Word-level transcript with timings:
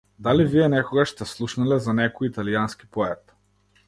Дали 0.25 0.45
вие 0.53 0.69
некогаш 0.73 1.11
сте 1.11 1.27
слушнале 1.31 1.77
за 1.89 1.95
некој 1.99 2.31
италијански 2.31 2.91
поет? 2.99 3.35